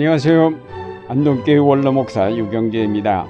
[0.00, 1.08] 안녕하세요.
[1.08, 3.26] 안동교회 원로 목사 유경재입니다.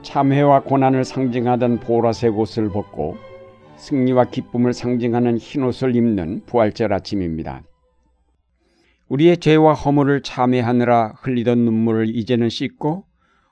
[0.00, 3.18] 참회와 고난을 상징하던 보라색 옷을 벗고
[3.76, 7.64] 승리와 기쁨을 상징하는 흰 옷을 입는 부활절 아침입니다.
[9.08, 13.04] 우리의 죄와 허물을 참회하느라 흘리던 눈물을 이제는 씻고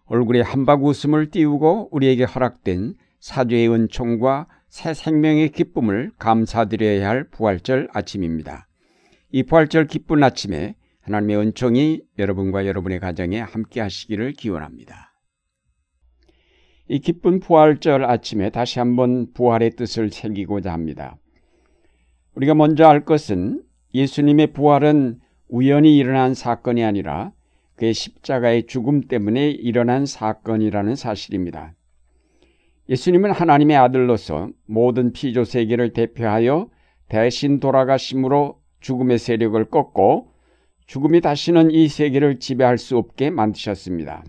[0.07, 8.69] 얼굴에 한박 웃음을 띄우고 우리에게 허락된 사죄의 은총과 새 생명의 기쁨을 감사드려야 할 부활절 아침입니다.
[9.33, 15.13] 이 부활절 기쁜 아침에 하나님의 은총이 여러분과 여러분의 가정에 함께 하시기를 기원합니다.
[16.89, 21.17] 이 기쁜 부활절 아침에 다시 한번 부활의 뜻을 새기고자 합니다.
[22.35, 23.63] 우리가 먼저 알 것은
[23.95, 27.33] 예수님의 부활은 우연히 일어난 사건이 아니라
[27.77, 31.75] 그의 십자가의 죽음 때문에 일어난 사건이라는 사실입니다.
[32.89, 36.69] 예수님은 하나님의 아들로서 모든 피조 세계를 대표하여
[37.09, 40.34] 대신 돌아가심으로 죽음의 세력을 꺾고
[40.87, 44.25] 죽음이 다시는 이 세계를 지배할 수 없게 만드셨습니다.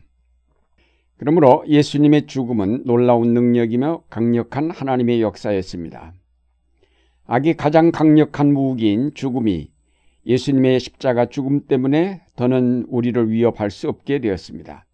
[1.17, 6.13] 그러므로 예수님의 죽음은 놀라운 능력이며 강력한 하나님의 역사였습니다.
[7.25, 9.69] 악이 가장 강력한 무기인 죽음이
[10.25, 14.85] 예수님의 십자가 죽음 때문에 더는 우리를 위협할 수 없게 되었습니다.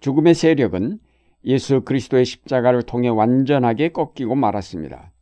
[0.00, 0.98] 죽음의 세력은
[1.44, 5.12] 예수 그리스도의 십자가를 통해 완전하게 꺾이고 말았습니다.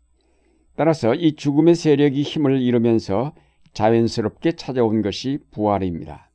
[0.76, 3.34] 따라서 이 죽음의 세력이 힘을 잃으면서
[3.76, 6.30] 자연스럽게 찾아온 것이 부활입니다.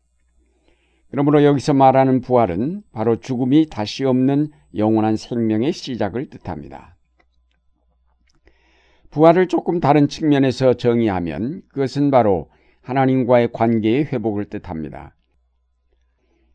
[1.10, 6.96] 그러므로 여기서 말하는 부활은 바로 죽음이 다시 없는 영원한 생명의 시작을 뜻합니다.
[9.10, 12.50] 부활을 조금 다른 측면에서 정의하면 그것은 바로
[12.82, 15.16] 하나님과의 관계의 회복을 뜻합니다.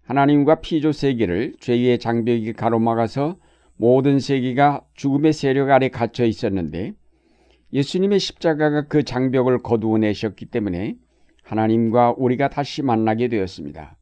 [0.05, 3.37] 하나님과 피조 세계를 죄의 장벽이 가로막아서
[3.77, 6.95] 모든 세계가 죽음의 세력 아래 갇혀 있었는데
[7.73, 10.97] 예수님의 십자가가 그 장벽을 거두어 내셨기 때문에
[11.43, 13.97] 하나님과 우리가 다시 만나게 되었습니다.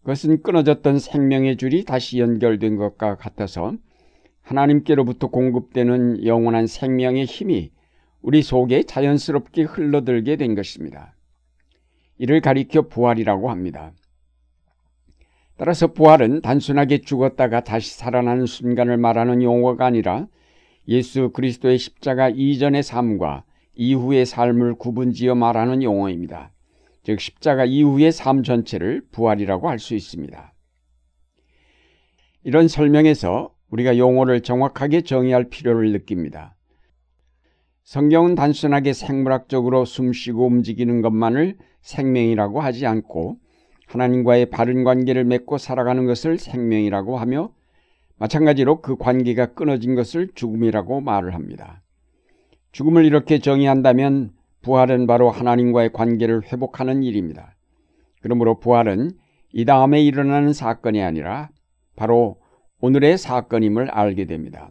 [0.00, 3.74] 그것은 끊어졌던 생명의 줄이 다시 연결된 것과 같아서
[4.42, 7.70] 하나님께로부터 공급되는 영원한 생명의 힘이
[8.22, 11.14] 우리 속에 자연스럽게 흘러들게 된 것입니다.
[12.18, 13.92] 이를 가리켜 부활이라고 합니다.
[15.56, 20.26] 따라서 부활은 단순하게 죽었다가 다시 살아나는 순간을 말하는 용어가 아니라
[20.88, 23.44] 예수 그리스도의 십자가 이전의 삶과
[23.74, 26.50] 이후의 삶을 구분지어 말하는 용어입니다.
[27.02, 30.54] 즉 십자가 이후의 삶 전체를 부활이라고 할 수 있습니다.
[32.44, 36.56] 이런 설명에서 우리가 용어를 정확하게 정의할 필요를 느낍니다.
[37.84, 43.38] 성경은 단순하게 생물학적으로 숨쉬고 움직이는 것만을 생명이라고 하지 않고
[43.86, 47.52] 하나님과의 바른 관계를 맺고 살아가는 것을 생명이라고 하며
[48.18, 51.82] 마찬가지로 그 관계가 끊어진 것을 죽음이라고 말을 합니다.
[52.72, 57.54] 죽음을 이렇게 정의한다면 부활은 바로 하나님과의 관계를 회복하는 일입니다.
[58.20, 59.12] 그러므로 부활은
[59.52, 61.48] 이 다음에 일어나는 사건이 아니라
[61.96, 62.36] 바로
[62.80, 64.68] 오늘의 사건임을 알게 됩니다.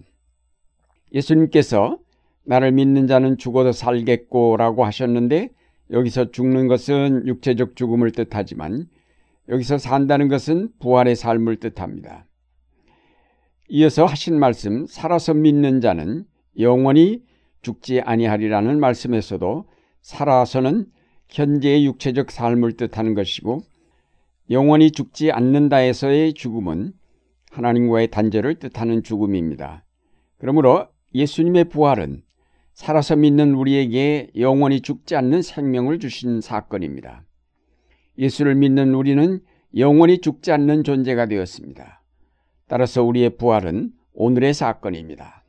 [1.13, 1.97] 예수님께서
[2.45, 5.49] 나를 믿는 자는 죽어도 살겠고 라고 하셨는데
[5.91, 8.87] 여기서 죽는 것은 육체적 죽음을 뜻하지만
[9.49, 12.26] 여기서 산다는 것은 부활의 삶을 뜻합니다.
[13.69, 16.25] 이어서 하신 말씀 살아서 믿는 자는
[16.59, 17.23] 영원히
[17.61, 19.65] 죽지 아니하리라는 말씀에서도
[20.01, 20.85] 살아서는
[21.29, 23.59] 현재의 육체적 삶을 뜻하는 것이고
[24.49, 26.93] 영원히 죽지 않는다에서의 죽음은
[27.51, 29.83] 하나님과의 단절을 뜻하는 죽음입니다.
[30.37, 32.21] 그러므로 예수님의 부활은
[32.73, 37.25] 살아서 믿는 우리에게 영원히 죽지 않는 생명을 주신 사건입니다.
[38.17, 39.41] 예수를 믿는 우리는
[39.75, 41.96] 영원히 죽지 않는 존재가 되었습니다.
[42.67, 45.43] 따라서 우리의 부활은 오늘의 사건입니다.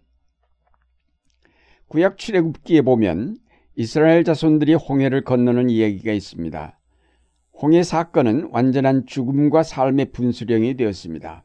[1.88, 3.38] 구약 출애굽기에 보면
[3.74, 6.78] 이스라엘 자손들이 홍해를 건너는 이야기가 있습니다.
[7.60, 11.44] 홍해 사건은 완전한 죽음과 삶의 분수령이 되었습니다.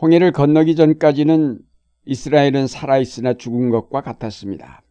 [0.00, 1.60] 홍해를 건너기 전까지는
[2.04, 4.82] 이스라엘은 살아있으나 죽은 것과 같았습니다.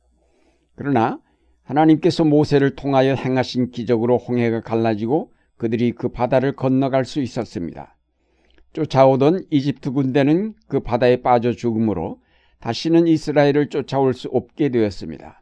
[0.75, 1.19] 그러나
[1.63, 7.98] 하나님께서 모세를 통하여 행하신 기적으로 홍해가 갈라지고 그들이 그 바다를 건너갈 수 있었습니다.
[8.73, 12.19] 쫓아오던 이집트 군대는 그 바다에 빠져 죽음으로
[12.59, 15.41] 다시는 이스라엘을 쫓아올 수 없게 되었습니다.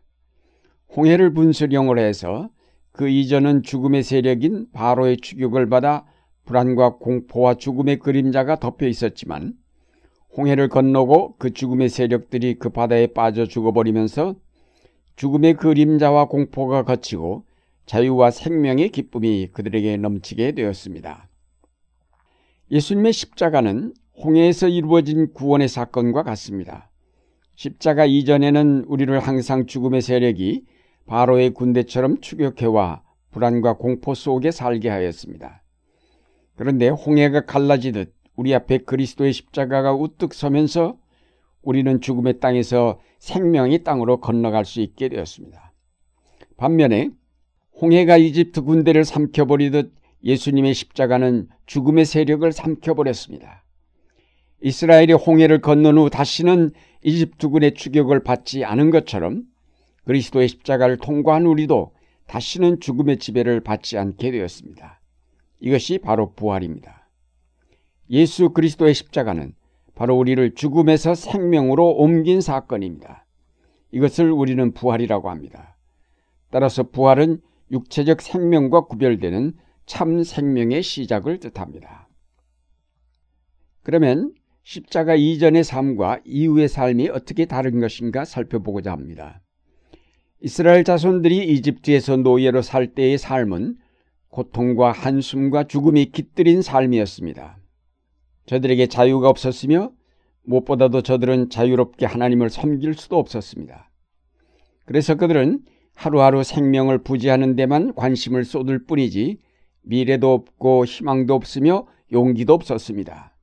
[0.96, 2.50] 홍해를 분수령으로 해서
[2.92, 6.06] 그 이전은 죽음의 세력인 바로의 추격을 받아
[6.46, 9.54] 불안과 공포와 죽음의 그림자가 덮여 있었지만
[10.36, 14.36] 홍해를 건너고 그 죽음의 세력들이 그 바다에 빠져 죽어버리면서
[15.16, 17.46] 죽음의 그림자와 공포가 거치고
[17.86, 21.27] 자유와 생명의 기쁨이 그들에게 넘치게 되었습니다.
[22.72, 23.94] 예수님의 십자가는
[24.24, 26.90] 홍해에서 이루어진 구원의 사건과 같습니다.
[27.56, 30.66] 십자가 이전에는 우리를 항상 죽음의 세력이
[31.06, 35.64] 바로의 군대처럼 추격해와 불안과 공포 속에 살게 하였습니다.
[36.56, 40.98] 그런데 홍해가 갈라지듯 우리 앞에 그리스도의 십자가가 우뚝 서면서
[41.62, 45.74] 우리는 죽음의 땅에서 생명의 땅으로 건너갈 수 있게 되었습니다.
[46.58, 47.12] 반면에
[47.82, 53.64] 홍해가 이집트 군대를 삼켜버리듯 예수님의 십자가는 죽음의 세력을 삼켜버렸습니다.
[54.62, 56.72] 이스라엘이 홍해를 건넌 후 다시는
[57.04, 59.44] 이집트군의 추격을 받지 않은 것처럼
[60.06, 61.92] 그리스도의 십자가를 통과한 우리도
[62.26, 65.00] 다시는 죽음의 지배를 받지 않게 되었습니다.
[65.60, 67.10] 이것이 바로 부활입니다.
[68.10, 69.54] 예수 그리스도의 십자가는
[69.96, 73.26] 바로 우리를 죽음에서 생명으로 옮긴 사건입니다.
[73.92, 75.78] 이것을 우리는 부활이라고 합니다.
[76.50, 77.42] 따라서 부활은
[77.72, 79.54] 육체적 생명과 구별되는
[79.88, 82.08] 참 생명의 시작을 뜻합니다.
[83.82, 89.42] 그러면 십자가 이전의 삶과 이후의 삶이 어떻게 다른 것인가 살펴보고자 합니다.
[90.42, 93.78] 이스라엘 자손들이 이집트에서 노예로 살 때의 삶은
[94.28, 97.58] 고통과 한숨과 죽음이 깃들인 삶이었습니다.
[98.46, 99.94] 저들에게 자유가 없었으며
[100.44, 103.90] 무엇보다도 저들은 자유롭게 하나님을 섬길 수도 없었습니다.
[104.86, 105.62] 그래서 그들은
[105.96, 109.40] 하루하루 생명을 부지하는 데만 관심을 쏟을 뿐이지
[109.88, 113.34] 미래도 없고 희망도 없으며 용기도 없었습니다.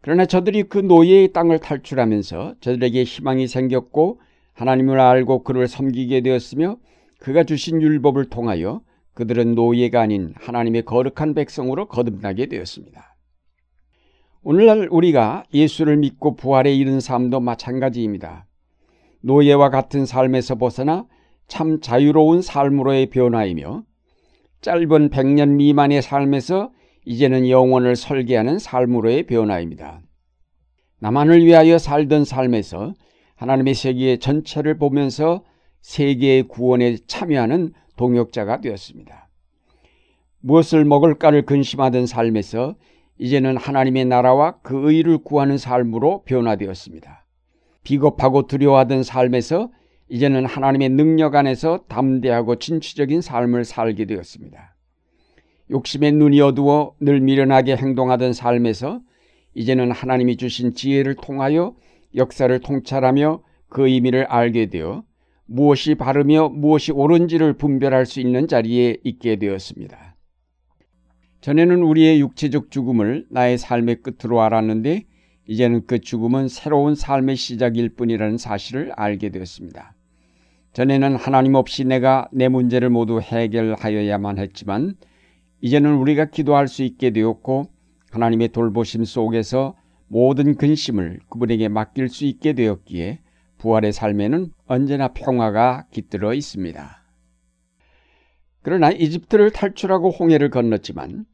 [0.00, 4.20] 그러나 저들이 그 노예의 땅을 탈출하면서 저들에게 희망이 생겼고
[4.52, 6.76] 하나님을 알고 그를 섬기게 되었으며
[7.18, 8.82] 그가 주신 율법을 통하여
[9.14, 13.16] 그들은 노예가 아닌 하나님의 거룩한 백성으로 거듭나게 되었습니다.
[14.42, 18.46] 오늘날 우리가 예수를 믿고 부활에 이른 삶도 마찬가지입니다.
[19.22, 21.06] 노예와 같은 삶에서 벗어나
[21.48, 23.82] 참 자유로운 삶으로의 변화이며
[24.60, 26.70] 짧은 100년 미만의 삶에서
[27.04, 30.00] 이제는 영혼을 설계하는 삶으로의 변화입니다.
[30.98, 32.94] 나만을 위하여 살던 삶에서
[33.36, 35.44] 하나님의 세계 전체를 보면서
[35.82, 39.28] 세계의 구원에 참여하는 동역자가 되었습니다.
[40.40, 42.74] 무엇을 먹을까를 근심하던 삶에서
[43.18, 47.24] 이제는 하나님의 나라와 그 의를 구하는 삶으로 변화되었습니다.
[47.82, 49.70] 비겁하고 두려워하던 삶에서
[50.08, 54.76] 이제는 하나님의 능력 안에서 담대하고 진취적인 삶을 살게 되었습니다.
[55.70, 59.00] 욕심의 눈이 어두워 늘 미련하게 행동하던 삶에서
[59.54, 61.74] 이제는 하나님이 주신 지혜를 통하여
[62.14, 65.02] 역사를 통찰하며 그 의미를 알게 되어
[65.46, 70.16] 무엇이 바르며 무엇이 옳은지를 분별할 수 있는 자리에 있게 되었습니다.
[71.40, 75.04] 전에는 우리의 육체적 죽음을 나의 삶의 끝으로 알았는데
[75.48, 79.95] 이제는 그 죽음은 새로운 삶의 시작일 뿐이라는 사실을 알게 되었습니다.
[80.76, 84.96] 전에는 하나님 없이 내가 내 문제를 모두 해결하여야만 했지만
[85.62, 87.70] 이제는 우리가 기도할 수 있게 되었고
[88.10, 89.74] 하나님의 돌보심 속에서
[90.06, 93.20] 모든 근심을 그분에게 맡길 수 있게 되었기에
[93.56, 97.02] 부활의 삶에는 언제나 평화가 깃들어 있습니다.
[98.60, 101.24] 그러나 이집트를 탈출하고 홍해를 건넜지만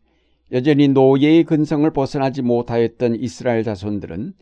[0.52, 4.34] 여전히 노예의 근성을 벗어나지 못하였던 이스라엘 자손들은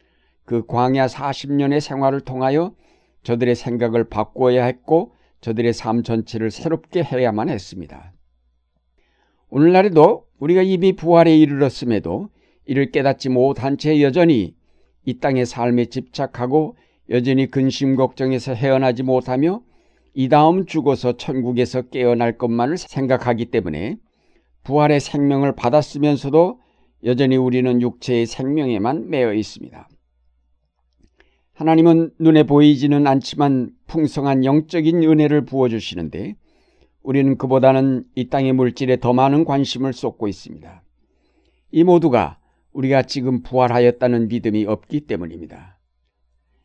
[0.44, 2.74] 그 광야 40년의 생활을 통하여
[3.22, 8.12] 저들의 생각을 바꾸어야 했고 저들의 삶 전체를 새롭게 해야만 했습니다.
[9.48, 12.28] 오늘날에도 우리가 이미 부활에 이르렀음에도
[12.66, 14.54] 이를 깨닫지 못한 채 여전히
[15.04, 16.76] 이 땅의 삶에 집착하고
[17.08, 19.62] 여전히 근심 걱정에서 헤어나지 못하며
[20.14, 23.96] 이 다음 죽어서 천국에서 깨어날 것만을 생각하기 때문에
[24.64, 26.60] 부활의 생명을 받았으면서도
[27.04, 29.88] 여전히 우리는 육체의 생명에만 매여 있습니다.
[31.60, 36.36] 하나님은 눈에 보이지는 않지만 풍성한 영적인 은혜를 부어주시는데
[37.02, 40.82] 우리는 그보다는 이 땅의 물질에 더 많은 관심을 쏟고 있습니다.
[41.72, 42.38] 이 모두가
[42.72, 45.78] 우리가 지금 부활하였다는 믿음이 없기 때문입니다.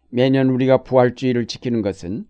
[0.07, 2.25] 매년 우리가 부활주의를 지키는 것은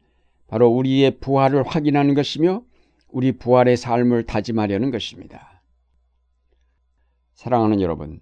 [0.47, 2.63] 바로 우리의 부활을 확인하는 것이며
[3.09, 5.61] 우리 부활의 삶을 다짐하려는 것입니다.
[7.35, 8.21] 사랑하는 여러분,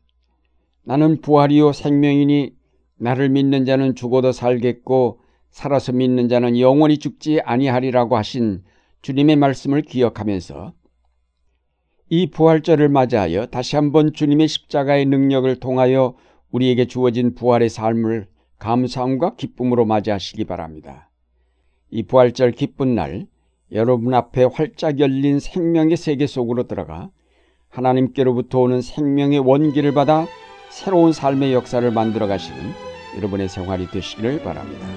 [0.84, 2.62] 나는 부활이요 생명이니
[3.04, 5.20] 나를 믿는 자는 죽어도 살겠고
[5.52, 8.64] 살아서 믿는 자는 영원히 죽지 아니하리라고 하신
[9.02, 10.72] 주님의 말씀을 기억하면서
[12.10, 16.16] 이 부활절을 맞이하여 다시 한번 주님의 십자가의 능력을 통하여
[16.52, 18.28] 우리에게 주어진 부활의 삶을
[18.60, 21.10] 감사함과 기쁨으로 맞이하시기 바랍니다.
[21.90, 23.28] 이 부활절 기쁜 날
[23.74, 27.10] 여러분 앞에 활짝 열린 생명의 세계 속으로 들어가
[27.68, 30.26] 하나님께로부터 오는 생명의 원기를 받아
[30.70, 34.88] 새로운 삶의 역사를 만들어 가시는 여러분의 생활이 되시기를 바랍니다.